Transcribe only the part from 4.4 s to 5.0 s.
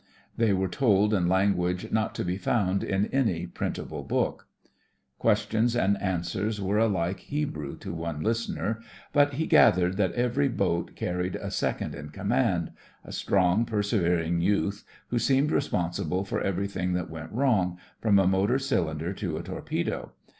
44 THE FRINGES OF